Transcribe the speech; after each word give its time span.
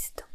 esto. 0.00 0.29